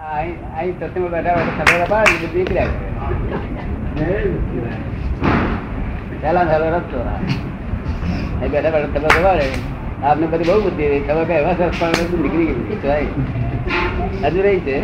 [0.00, 2.70] અહીં સત્સંગમાં બેઠા બેઠા ખબર પાડે બધું નીકળ્યા
[6.20, 6.36] કરે.
[6.50, 6.98] સારો રસ્તો
[8.40, 9.46] બેઠા બેઠા ખબર પાડે.
[10.08, 11.02] આપને બધી બહુ બુદ્ધિ રહી.
[11.08, 12.88] ખબર કે એવા સરસ પણ નીકળી તો
[14.24, 14.76] હજુ રહી છે.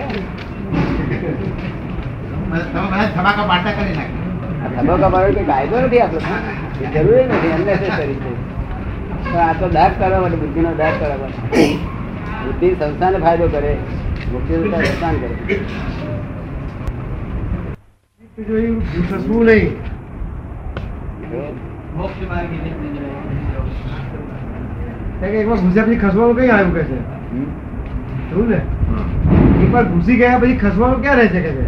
[3.17, 3.47] ધબકા
[5.15, 6.21] મારો કોઈ કાયદો નથી આપણો
[6.95, 8.31] જરૂરી નથી અનનેસેસરી છે.
[9.43, 11.31] આ તો દાખ કરવા માટે બુદ્ધિનો દાગ કરવા
[12.45, 13.73] બુદ્ધિ સંસ્થાને ફાયદો કરે.
[14.33, 15.29] મુક્તિ સંસ્થાન કરે
[18.39, 18.83] જોયું
[19.45, 19.73] નહીં
[21.95, 22.21] મોક્ષ
[25.35, 25.59] એકવાર
[25.99, 26.99] ખસવાનું કઈ આવ્યું કે છે?
[28.47, 28.61] ને
[29.63, 31.65] એકવાર ઘૂસી ગયા પછી ખસવાનું ક્યાં રહે છે કે છે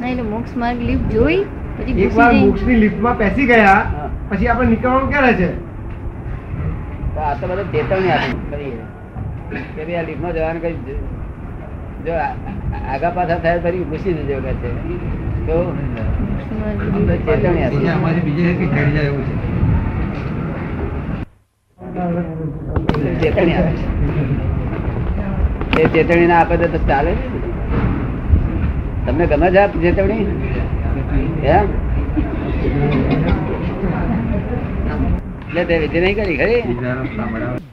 [0.00, 1.40] ના મોક્ષ માર્ગ લિફ્ટ જોઈ
[1.76, 2.44] પછી એકવાર જઈ.
[2.44, 3.80] મોક્ષની લિફ્ટમાં પેસી ગયા
[4.30, 5.48] પછી આપણે નીકળવાનું ક્યાં રહે છે?
[7.20, 8.74] આ તો બધા ચેતવણી આપી કરીએ
[9.50, 10.74] કે ભાઈ આ લીફમાં જવાનું કઈ
[12.06, 12.12] જો
[12.92, 14.70] આગા પાછા થાય ફરી ઘૂસી જજો કે છે.
[15.46, 15.56] તો
[17.26, 19.34] ચેતવણી અમારી બીજે એક ચડી જાય એવું છે.
[23.22, 23.72] ચેતવણી આપે
[25.80, 27.12] એ ચેતવણી ના આપે તો ચાલે?
[29.04, 30.24] તમને ગમે છે ચેતવણી?
[31.50, 31.66] એમ
[35.46, 37.68] એટલે તે વિધિ નહીં કરી ખરી બીજા રસ્તા મળ્યા આપણે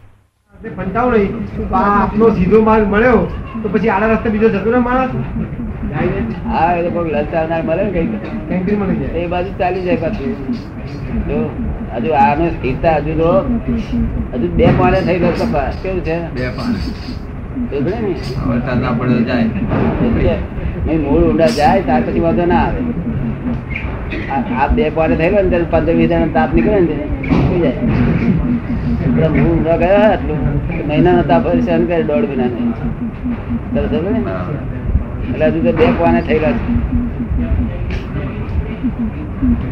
[0.61, 1.33] પંચાવ નહીં
[1.79, 3.19] આપનો સીધો માર્ગ મળ્યો
[3.63, 5.11] તો પછી આડા રસ્તે બીજો જતો ને માણસ.
[6.47, 9.19] હા એ લોકો લલચાવનાર મળે ને કઈ મળી જાય.
[9.19, 10.31] એ બાજુ ચાલી જાય પાછું.
[11.27, 11.37] જો
[11.95, 13.31] હજુ આનો સ્થિરતા હજુ તો
[14.33, 16.17] હજુ બે પાણે થઈ ગયો કપાસ કેવું છે?
[16.35, 16.79] બે પાણે
[18.47, 18.93] વરસાદ ના.
[18.99, 20.37] પડે જાય.
[20.99, 22.81] મૂળ ઊંડા જાય ત્યાર પછી વાંધો ના આવે.
[24.61, 26.91] આ બે થઈ ગયો ને પંદર વીસ જણા તાપ નીકળે ને
[29.07, 30.37] એટલે મૂળ ગયો એટલું
[30.87, 34.19] મહિનાનો તાપ સહન કરે, દોઢ મહિનાનો ને.
[35.31, 36.97] એટલે હજુ તો બે પાને થયેલા છે.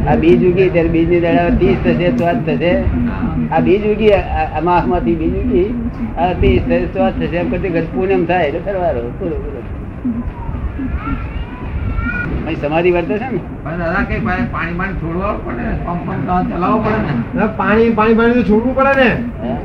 [0.07, 2.83] આ બીજ ઉગી, ત્યારે બીજની દડા ત્રીસ થશે સ્વાદ થશે.
[3.51, 7.69] આ બીજ ઉગી, આ- આ માસમાંથી બીજ ઉગી, આ ત્રીસ થશે સ્વાદ થશે, એમ કરતી
[7.69, 9.74] ઘર પૂનમ થાય, એટલે ફરવાનો પૂરું, પૂરો.
[12.45, 13.39] અહીં સમાધિ વર્તે છે ને?
[13.63, 16.19] દાદા કે પાણી પાણી છોડવા પડે ને પંપ પંપ
[16.49, 17.47] ચલાવવો પડે ને?
[17.57, 19.09] પાણી પાણી પાણી તો છોડવું પડે ને.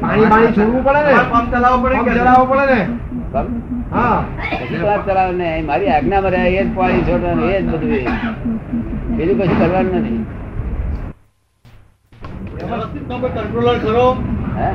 [0.01, 1.13] પાણી પાણી છોડવું પડે ને.
[1.33, 2.13] પંપ ચલાવવો પડે કે?
[2.19, 2.81] ચલાવવો પડે ને?
[3.91, 4.19] હા.
[5.07, 7.91] ચલાવે ને મારી આજ્ઞામાં રહે એ જ પાણી છોડવાનું એ જ બધું
[9.17, 10.21] બીજું કશું કરવાનું નથી.
[12.61, 14.07] વ્યવસ્થિત નો કોઈ કંટ્રોલર ખરો?
[14.59, 14.69] હે?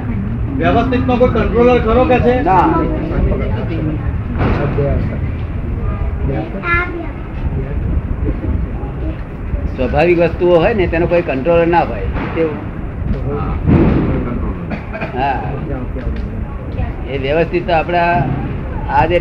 [0.58, 2.34] વ્યવસ્થિત નો કોઈ કંટ્રોલર ખરો કે છે?
[2.44, 2.66] ના.
[9.86, 12.02] સ્વાભાવિક વસ્તુઓ હોય ને, તેનો કોઈ કંટ્રોલ ના હોય.
[12.36, 12.56] કેવું?
[15.20, 15.42] હા.
[17.10, 18.24] એ વ્યવસ્થિત આપણા
[18.90, 19.20] આ જે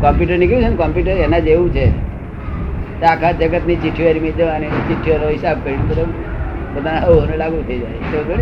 [0.00, 1.90] કોમ્પ્યુટર નીકળ્યું છે ને કોમ્પ્યુટર એના જેવું છે.
[3.02, 7.90] આખા જગતની ચિઠ્ઠીઓ એની જવાની ચિઠ્ઠીઓનો હિસાબ કરી બધો લાગુ થઈ જાય.
[7.90, 8.38] તો ખબર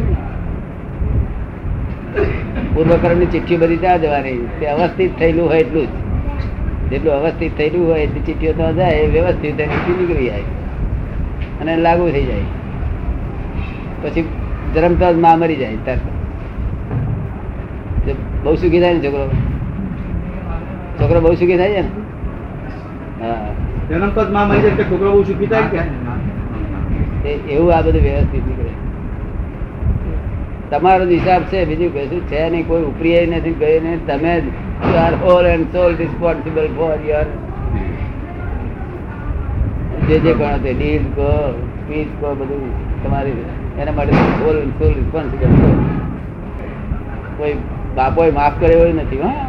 [3.16, 3.24] ને?
[3.26, 4.48] ચિઠ્ઠી બધી ત્યાં જવાની.
[4.60, 5.88] તે અવસ્થિત થયેલું હોય એટલું જ.
[6.90, 10.42] જેટલું અવસ્થિત થયેલું હોય, એટલી ચિઠ્ઠીઓ તો જાય વ્યવસ્થિત નીકળી જાય.
[11.60, 12.44] અને લાગુ થઈ જાય.
[14.02, 14.24] પછી
[14.74, 16.00] જન્મતા જ માં મરી જાય તરત.
[18.44, 19.28] બહુ સુખી થાય ને છોકરો?
[21.00, 21.88] છોકરો બહુ સુખી થાય છે ને?
[23.20, 23.48] હા.
[23.90, 25.80] જન્મતા જ માં મરી જાય છોકરો બહુ સુખી થાય કે?
[27.48, 28.72] એવું આ બધું વ્યવસ્થિત નીકળે.
[30.70, 34.06] તમારો હિસાબ છે બીજું કશું છે નહીં કોઈ ઉપરી નથી ગઈ નહીં.
[34.06, 37.26] તમે you are whole and sole responsible for your
[40.06, 41.28] જે જે ગણો તે ડીલ કો
[41.76, 42.64] સ્પીચ કો બધું
[43.02, 43.44] તમારી
[43.78, 45.68] એના માટે ફૂલ ફૂલ રિસ્પોન્સિબલ છો
[47.38, 47.54] કોઈ
[47.96, 49.46] બાપોએ માફ કરે એવું નથી હા.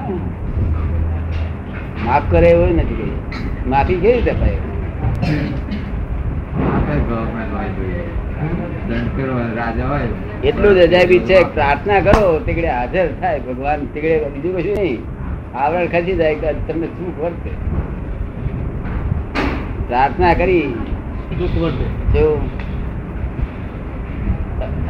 [2.05, 3.11] માફ કરે એવું નથી
[3.67, 4.59] માફી કેવી રીતે અપાય
[10.43, 14.99] એટલું જ અજાયબી છે પ્રાર્થના કરો તીકડે હાજર થાય ભગવાન તીકડે બીજું કશું નહીં.
[15.55, 17.51] આવરણ ખસી જાય તમને શું વર્તે
[19.87, 20.73] પ્રાર્થના કરી.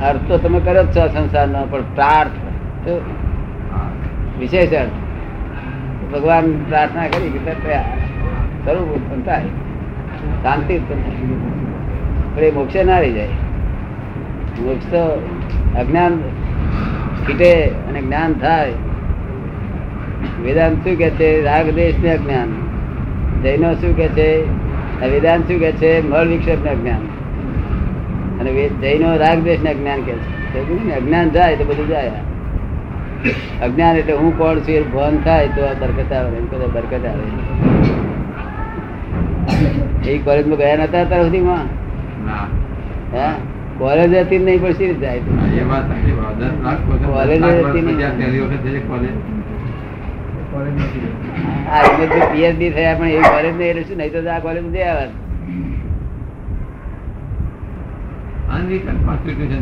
[0.01, 2.31] અર્થ તો તમે કરો જ છો સંસારનો પણ પ્રાર્થ
[4.39, 4.91] વિશેષ અર્થ.
[6.13, 9.45] ભગવાન પ્રાર્થના કરી કે સ્વરૂપ ઉત્પન્ન થાય.
[10.43, 11.11] શાંતિ ઉત્પન્ન થાય.
[12.35, 13.27] પણ એ મોક્ષે ના રહી જાય.
[14.59, 15.29] મોક્ષ તો
[15.79, 16.17] અજ્ઞાન
[17.27, 18.71] કીટે અને જ્ઞાન થાય.
[20.43, 21.43] વેદાંત શું કે છે?
[21.43, 22.47] રાગ દેશ ને અજ્ઞાન.
[23.43, 24.64] જૈનો શું કે છે?
[25.01, 26.09] વેદાંત શું કે છે?
[26.09, 26.99] મળ વિક્ષેપ ને અજ્ઞાન.
[28.39, 30.95] અને જૈનો રાગ દેશ ને અજ્ઞાન કે છે.
[30.95, 32.11] અજ્ઞાન જાય તો બધું જાય.
[33.61, 37.05] અજ્ઞાન એટલે હું કોણ છું એ ભાન થાય તો આ બરકત આવે એમ કદાચ બરકત
[37.05, 37.21] આવે.
[40.11, 41.65] એ કોલેજમાં ગયા નતા અત્યાર સુધીમાં?
[42.25, 42.47] ના.
[43.13, 43.33] હે?
[43.77, 45.61] કોલેજ હતી નહીં પણ સી જાય કોલેજ
[47.43, 47.93] હતી વર્ષ ને.
[47.93, 49.09] જ્યાં પહેલી વખત જઈએ કોલેજ.
[51.67, 54.83] આ હિંમતભાઈ પીએચડી થયા પણ એ કોલેજ નહીં એટલે શું નહીં તો આ કોલેજ જઈ
[54.83, 55.05] આવે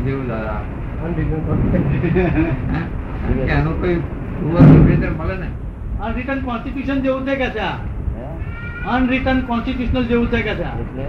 [0.05, 0.61] જેવું દાદા.
[3.81, 3.97] કોઈ
[5.17, 5.47] મળે ને?
[6.01, 7.69] અનરિટન કોન્સ્ટિટ્યુશન જેવું છે કે છે?
[8.87, 10.75] અનરિટન કોન્સ્ટિટ્યુશનલ જેવું છે કે છે આ?
[10.79, 11.07] એટલે?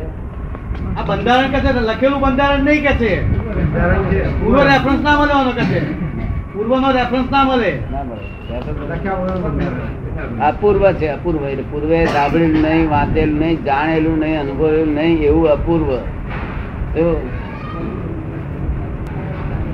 [0.97, 1.71] આ બંધારણ કે છે?
[1.81, 3.13] લખેલું બંધારણ નહીં કે છે.
[4.41, 6.04] પૂર્વ રેફરન્સ ના મળવાનો કે છે?
[6.55, 7.73] પૂર્વનો રેફરન્સ ના મળે.
[10.49, 11.43] અપૂર્વ છે અપૂર્વ.
[11.53, 15.89] એટલે પૂર્વે સાંભળેલું નહીં વાંચેલું નહીં જાણેલું નહીં અનુભવેલું નહીં એવું અપૂર્વ.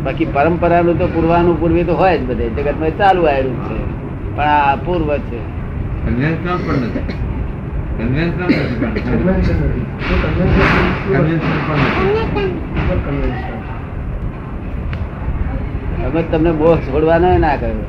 [0.05, 2.47] બાકી પરંપરાનું તો પૂર્વાનું પૂર્વી તો હોય જ બધે.
[2.57, 3.79] જગતમાં ચાલુ આવેલું છે.
[4.37, 5.41] પણ આ અપૂર્વ છે.
[6.05, 7.05] કન્વેન્શનલ પણ નથી
[7.99, 9.85] કન્વેન્શનલ નથી પણ Convention નથી.
[10.09, 12.49] જો convention કન્વેન્શનલ પણ નથી
[12.87, 13.59] pure convention.
[16.07, 17.89] અમે તમને મોહ છોડવાનો ના કર્યો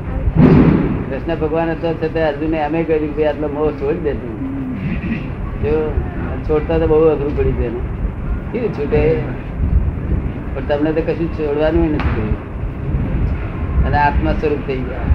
[1.09, 4.33] કૃષ્ણ ભગવાન તો છતાં અર્જુને અમે કહ્યું કે આટલો મોહ છોડી દેતું
[5.63, 5.73] જો
[6.49, 7.81] છોડતા તો બહુ અઘરું પડી એને.
[8.51, 9.01] કેવું છૂટે?
[10.53, 12.35] પણ તમને તો કશું છોડવાનું નથી
[13.85, 15.05] અને આત્મા સ્વરૂપ થઈ ગયા.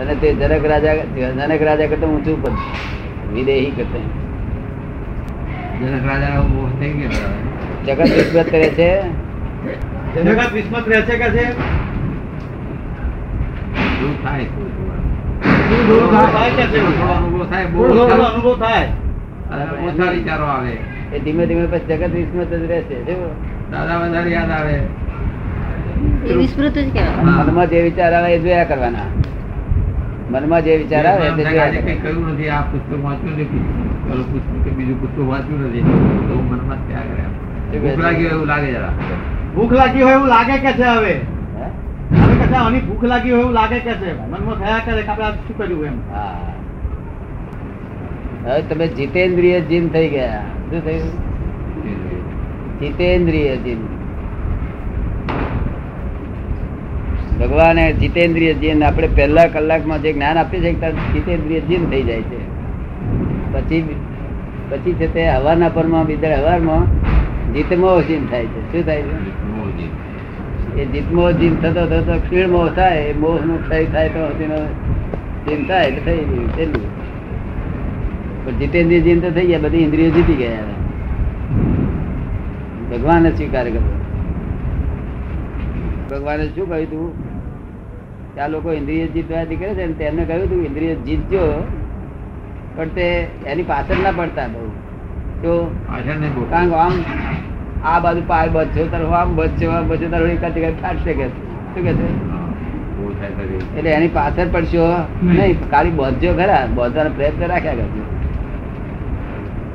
[0.00, 4.06] અને તે જનક રાજા જનક રાજા કરતા ઊંચું પણ વિદેહી કરતા.
[5.80, 6.42] જનક રાજા
[7.86, 9.23] જગત વિસ્મૃત કરે છે.
[10.22, 11.74] જગત વિસ્મત રહે છે કે છે?
[14.22, 14.44] થાય.
[14.44, 14.96] થોડું થોડું.
[15.44, 16.32] થોડું થોડું થાય.
[16.32, 17.00] થાય કે છે?
[17.00, 18.86] થોડો અનુભવ થાય બહુ થોડો થોડો ઓછા- અનુભવ થાય.
[19.52, 20.70] અને ઓછા વિચારો આવે.
[21.12, 23.14] એ ધીમે ધીમે પછી જગત વિસ્મૃત જ રહેશે
[23.72, 24.72] દાદા વધારે યાદ આવે.
[26.26, 27.08] એ વિસ્મૃત જ કહેવાય.
[27.08, 27.42] હા.
[27.42, 28.98] મનમાં જે વિચાર આવે એ જોયા કરવાના.
[30.30, 31.94] મનમાં જે વિચાર આવે તે કઈ.
[31.94, 33.64] કહ્યું નથી આ પુસ્તક વાંચ્યું નથી.
[34.32, 35.80] પુસ્તક બીજું પુસ્તક વાંચ્યું નથી.
[36.28, 38.88] તો મનમાં ત્યાગ ત્યાં કરે ભૂખ લાગી હોય એવું લાગે જરા.
[39.54, 41.14] ભૂખ લાગી હોય એવું લાગે કે છે હવે?
[41.14, 44.12] હવે કે આની ભૂખ લાગી હોય એવું લાગે કે છે?
[44.20, 45.98] મનમાં થયા કરે કે આપણે શું કર્યું એમ?
[48.46, 50.40] હવે તમે જીતેન્દ્રિય જીન થઈ ગયા.
[50.70, 51.12] શું થયું?
[52.80, 53.86] જીતેન્દ્રિય જીન.
[57.40, 62.42] ભગવાને જીતેન્દ્રિય જીન આપણે પહેલા કલાકમાં જે જ્ઞાન આપીએ છીએ જીતેન્દ્રિય જીન થઈ જાય છે.
[63.52, 63.96] પછી
[64.70, 66.86] પછી છે તે હવાના પરમાં બીજા હવારમાં
[67.54, 68.72] જીતમો જીન થાય છે.
[68.72, 69.43] શું થાય છે?
[70.76, 74.56] એ જીતમો જીત થતો થતો ક્ષીણ મોહ થાય એ મોહનું ક્ષય થાય તો તેનો
[75.48, 77.04] જીન થાય એટલે થઈ ગયું છેલ્લું.
[78.46, 80.56] પણ જીતેન્દ્રિય જીન તો થઈ ગયા બધી ઇન્દ્રિયો જીતી ગયા.
[82.90, 83.80] ભગવાને સ્વીકાર કર્યો.
[86.10, 87.34] ભગવાને શું કહ્યું તું?
[88.34, 91.66] કે આ લોકો ઇન્દ્રિય જીતવા કરે છે તેમને કહ્યું તું ઇન્દ્રિય જીતજો
[92.76, 94.68] પણ તે એની પાછળ ના પડતા બહુ.
[95.42, 95.76] તો
[96.50, 96.92] કારણ કે આમ
[97.84, 101.84] આ બાજુ પાય બચો તરફ આમ બચો આમ બચો તરફ એક જગ્યાએ ફાટશે કે શું?
[101.84, 103.78] કે છે.
[103.78, 104.96] એટલે એની પાછળ પડશો?
[105.22, 105.70] નહીં.
[105.70, 106.66] ખાલી બોધજો ખરા.
[106.74, 108.02] બોધવાનો પ્રયત્ન રાખ્યા કરજો.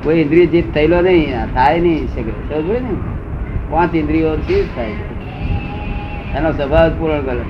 [0.03, 2.89] કોઈ ઇન્દ્રિય જીત થયેલો નહીં થાય નહીં શકે સમજ ને?
[3.69, 4.91] પાંચ ઇન્દ્રિયો થી થાય.
[6.37, 7.41] એનો સ્વભાવ પૂર્ણ કરે.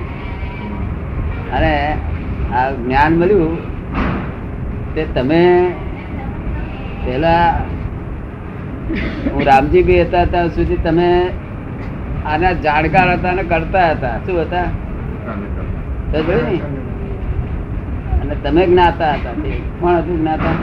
[1.52, 1.96] અને
[2.54, 3.58] આ જ્ઞાન મળ્યું
[4.94, 5.72] તે તમે
[7.04, 7.60] પેલા
[9.32, 11.30] હું રામજી બી હતા ત્યાં સુધી તમે
[12.26, 14.16] આના જાણકાર હતા અને કરતા હતા.
[14.16, 14.62] શું હતા?
[18.20, 19.30] અને તમે જ્ઞાતા હતા.
[19.80, 20.54] કોણ હતું જ્ઞાતા?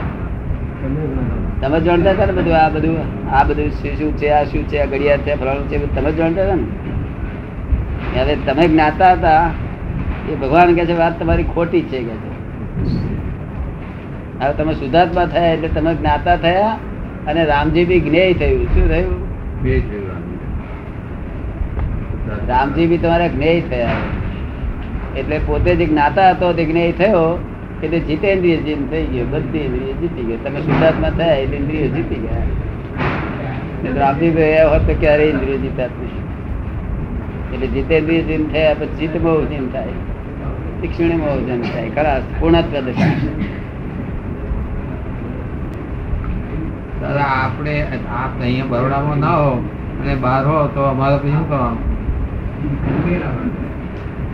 [1.61, 2.97] તમે જાણતા હતા ને બધું આ બધું?
[3.31, 6.43] આ બધું શું શું છે, આ શું છે, આ ઘડિયાળ છે, ફલાણું છે તમે જાણતા
[6.43, 8.19] હતા ને?
[8.19, 9.49] હવે તમે જ્ઞાતા હતા.
[10.29, 12.37] એ ભગવાન કહે છે, વાત તમારી ખોટી છે કે છે.
[14.43, 16.77] હવે તમે સુધાર્થમાં થયા એટલે તમે જ્ઞાતા થયા
[17.27, 18.65] અને રામજી બી જ્ઞેય થયું.
[18.65, 19.15] શું થયું?
[22.47, 22.85] રામજી.
[22.85, 23.89] બી તમારા જ્ઞેય થયા.
[25.17, 27.39] એટલે પોતે જે જ્ઞાતા હતો તે જ્ઞેય થયો
[27.83, 29.25] એટલે જીતેન્દ્રિય જીન થઈ ગયો.
[29.25, 30.37] બધી ઇન્દ્રિય જીતી ગયો.
[30.43, 33.99] તમે શુદ્ધાત્મા થયા એટલે ઇન્દ્રિયો જીતી ગયા.
[33.99, 35.83] રામજી ભાઈ હોત તો ક્યારેય ઇન્દ્રિયો જીતા
[37.53, 39.87] એટલે જીતેન્દ્રિય જીન થયા પછી બહુ જીન થાય.
[40.81, 41.89] તીક્ષ્ણમો જીન થાય.
[41.89, 43.11] ખરા પૂર્ણત્વ દશા
[47.01, 47.73] દાદા આપણે
[48.19, 49.51] આપ અહીંયા બરોડામાં ના હો
[50.01, 51.81] અને બહાર હો તો અમારે પછી શું કરવાનું?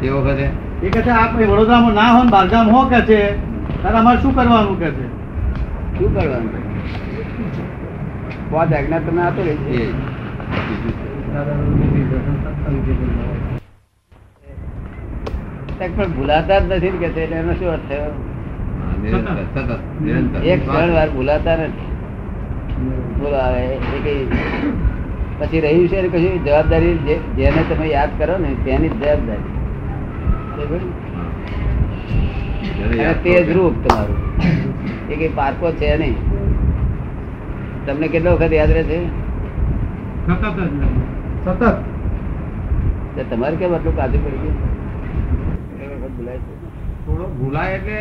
[0.03, 0.45] એ વખતે
[0.83, 3.21] એ કે છે આપ વડોદરામાં ના હો ને બારગામ હો કે છે?
[3.81, 5.05] ત્યારે અમારે શું કરવાનું કે છે?
[5.97, 6.51] શું કરવાનું
[8.51, 9.49] પાંચ આજ્ઞા તમે આપો જ.
[15.79, 18.11] પણ ભૂલાતા જ નથી કે છે એનો શું અર્થ થયો?
[20.43, 21.92] એક ક્ષણ વાર ભૂલાતા નથી.
[22.83, 24.23] હવે એ કઈ
[25.39, 26.95] પછી રહ્યું છે કશું જવાબદારી
[27.37, 29.51] જેને તમે યાદ કરો ને તેની જવાબદારી
[30.49, 30.81] બરાબર?
[32.69, 33.53] જેને અને યાદ તે જ કરો.
[33.55, 34.19] રૂપ તમારું
[35.09, 36.15] એ કઈ પારકો છે નહીં
[37.85, 38.99] તમને કેટલો વખત યાદ રહે છે
[41.45, 41.63] સતત
[43.29, 44.57] તમારે કેમ આટલું કાજુ પડી ગયું
[46.09, 46.53] ભૂલાય છે?
[47.05, 47.99] થોડો ભૂલાય એટલે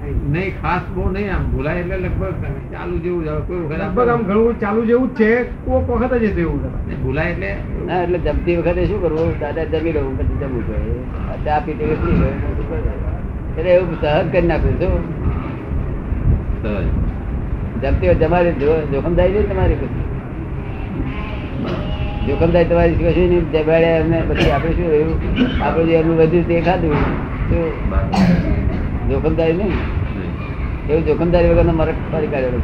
[0.00, 4.22] નહીં ખાસ બહુ નહીં આમ ભૂલાય એટલે લગભગ ચાલુ જેવું જ કોઈ વખત લગભગ આમ
[4.22, 5.30] ઘણું ચાલુ જેવું જ છે
[5.64, 6.60] કોક વખત જ એવું
[7.02, 7.50] ભૂલાય એટલે
[7.86, 9.32] ના એટલે જમતી વખતે શું કરવું?
[9.40, 11.00] દાદા જમી લઉં પછી જમવું જોઈએ.
[11.44, 12.10] ચા પીતી વખતે.
[13.56, 14.94] એટલે એવું સહજ કરી નાખ્યું છું.
[17.82, 20.06] જમતી વખતે તમારી જો- જોખમદારી નહીં તમારી પછી
[22.28, 25.16] જોખમદારી તમારી કશું નહીં જગાડે એમને પછી આપણે શું રહ્યું
[25.62, 26.96] આપણે જે એમનું વધ્યું તે ખાધું.
[29.10, 29.72] જોખમદારી નહીં.
[30.88, 32.60] એવું જોખમદારી વગર મરક ફરી કાઢેલો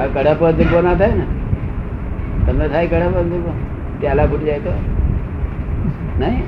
[0.00, 1.22] આ કડા પર જુબો ના થાય ને?
[2.46, 3.52] તમને થાય કડા પર જુબો
[4.00, 4.72] પ્યાલા ફૂટી જાય તો?
[6.20, 6.42] નહીં?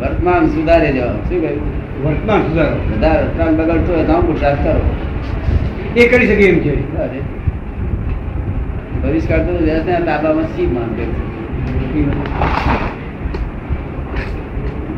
[0.00, 1.06] વર્તમાન સુધારે જવા.
[1.06, 1.60] શું કહ્યું?
[2.04, 2.70] વર્તમાન સુધારો.
[2.70, 4.94] બધા વર્તમાન બગડતો હોય તો પુરુષાર્થ કરો.
[5.96, 6.96] એ કરી શકે એમ છે.
[9.02, 11.34] ભવિષ્ય કાઢતો તો વ્યસ્ત ને ડાબામાં સી માન કરે છે.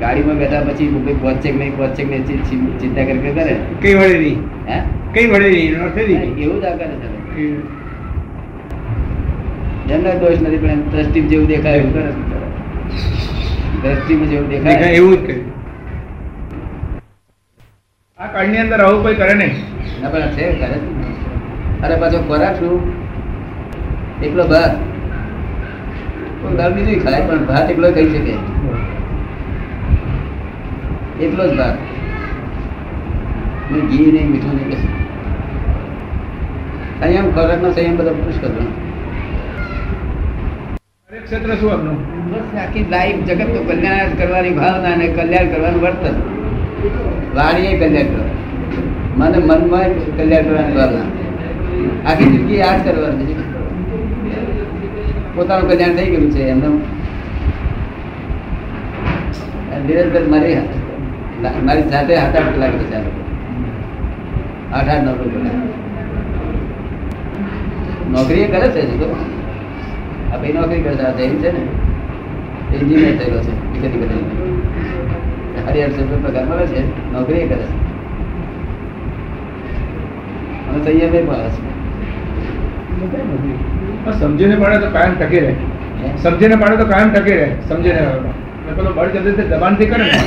[0.00, 4.18] ગાડીમાં બેઠા પછી મુંબઈ પહોંચે કે નહીં પહોંચે કે નહીં ચિંતા કરી કરી કઈ વળે
[4.18, 4.38] નહીં.
[4.68, 4.78] હે?
[5.14, 5.72] કઈ વળે નહીં.
[6.38, 6.94] એવું જ આ કરે
[9.86, 12.10] છે એમનો દોષ નથી પણ એમ દ્રષ્ટિ જેવું દેખાય એવું કરે.
[13.82, 14.90] દ્રષ્ટિમાં જેવું દેખાય.
[14.90, 15.40] એવું જ
[18.20, 19.54] આ કાળની અંદર આવું કોઈ કરે નહીં.
[20.02, 20.76] ના પણ છે કરે
[21.82, 22.92] અરે પાછો ખોરાક શું?
[24.22, 24.72] એકલો ભાત.
[26.56, 28.34] દાળ બીજું ખાય પણ ભાત એકલો કહી શકે.
[31.24, 31.76] એકલો જ ભાગ.
[33.90, 34.92] ઘી નહીં મીઠું નહીં કશું
[36.98, 38.72] સંયમ ખોરાક નો સંયમ બધા પુરુષ કરવાનો
[41.10, 41.98] ક્ષેત્ર શું આપનું?
[42.30, 46.16] બસ આખી લાઈફ જગત તો કલ્યાણ કરવાની ભાવના અને કલ્યાણ કરવાનું વર્તન
[47.38, 48.30] વાણીએ કલ્યાણ
[49.18, 51.06] મને મનમાં કલ્યાણ કરવાની ભાવના.
[52.08, 53.36] આખી જિંદગી આ જ કરવાની
[55.36, 56.68] પોતાનું કલ્યાણ થઈ ગયું છે એમને.
[59.86, 60.56] નિરંતર મારી
[61.42, 63.22] મારી સાથે આઠ આઠ કલાક છે લોકો.
[64.72, 65.56] આઠ આઠ નવ કલાક.
[68.10, 69.16] નોકરી કરે છે તો.
[70.32, 71.58] આ ભાઈ નોકરી કરે છે આ જૈન છે ને.
[72.76, 74.34] એન્જિનિયર થયેલો છે ટિકિટ બદલીને
[75.66, 77.76] હરિહર રૂપિયા પગાર મળે છે નોકરી કરે છે.
[80.68, 81.62] અને તૈયાર બે મળે છે.
[84.20, 85.54] સમજીને પડે તો કાયમ ટકી રહે.
[86.22, 87.98] સમજીને પડે તો કાયમ ટકી રહે સમજીને
[88.96, 89.18] પાડે.
[89.18, 90.18] અને પેલો દબાણથી કરે ને.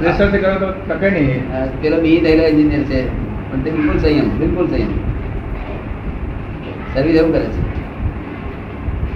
[0.00, 1.40] પ્રેશરથી કરે તો ટકે નહીં.
[1.82, 3.00] પેલો બી થયેલો એન્જિનિયર છે.
[3.50, 4.92] પણ તે બિલકુલ સંયમ બિલકુલ સંયમ
[6.94, 7.60] સર્વિસ એવું કરે છે.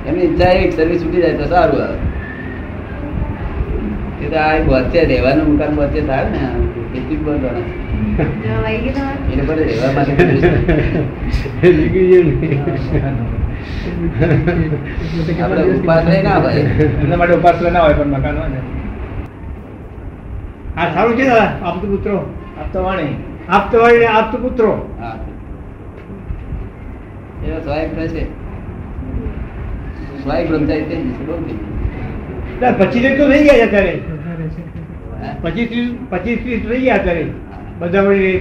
[0.08, 1.98] એમની ઈચ્છા એ સર્વિસ છૂટી જાય તો સારું આવે.
[4.24, 6.40] એ તો આ વચ્ચે રહેવાનું મુકામ વચ્ચે થાય ને
[6.92, 7.46] કેટલી જ બંધ
[9.32, 10.12] એટલે પણ રહેવા માટે.
[15.42, 16.52] આપણે ઉપાશ્રય ના હોય.
[16.52, 18.60] એમના માટે ઉપાસના ના હોય પણ મકાન હોય ને.
[20.76, 22.16] હા સારું છે દાદા આપતો પુત્રો.
[22.60, 23.16] આપતો વાણી.
[23.48, 24.72] આપતો વાણી આપતો પુત્રો.
[25.00, 25.16] હા.
[27.46, 28.22] એનો સ્વાયક થશે
[30.22, 31.56] સ્વાયક બ્રહ્મચારી થઈ જશે બહુ થઈ
[32.60, 32.78] ગયું.
[32.78, 33.94] પચીસ તો થઈ ગયા અત્યારે.
[35.42, 35.68] પચીસ
[36.10, 37.26] પચીસ ત્રીસ થઈ ગયા અત્યારે.
[37.78, 38.38] બધા વળી.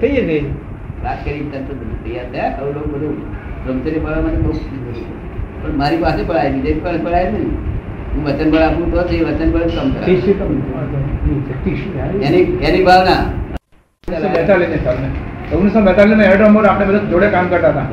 [0.00, 0.38] થઈ જશે.
[1.04, 3.16] વાત કરી તૈયાર થયા બધું.
[3.68, 4.52] બ્રહ્મચર્ય પાડવા માટે બહુ
[5.62, 7.38] પણ મારી પાસે પડાય બીજે પાસે પડાય ને
[8.14, 9.88] હું વચન બળ આપું તો એ વચન બળ કમ
[12.22, 13.20] એની એની ભાવના.
[15.54, 17.86] ઓગણીસો બેતાલીસમાં એડો મોર આપણે બધા જોડે કામ કરતા હતા.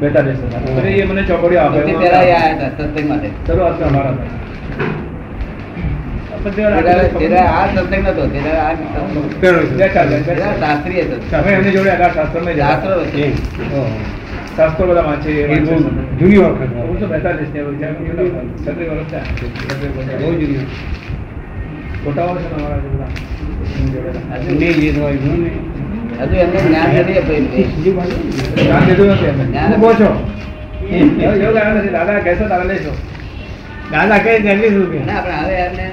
[0.00, 0.38] બેતાલીસ
[0.86, 1.80] એ મને ચોપડીઓ આપે.
[1.80, 3.28] પહેલા હતા સત્સંગ માટે.
[3.46, 4.14] શરૂઆત અમારા.
[12.56, 12.94] શાસ્ત્રો.
[14.56, 15.30] શાસ્ત્રો બધા વાંચે
[16.20, 16.76] જૂની વખત.
[16.76, 19.14] ઓગણીસો બેતાલીસ જ્યાં વર્ષ વર્ષ.
[20.22, 20.66] બહુ જૂની.
[31.54, 32.96] લાગે નથી દાદા કહેશો તારે લઈશું
[33.90, 34.98] દાદા કહે ત્યાં લઈશું કે?
[35.12, 35.90] આપણે હવે એમને?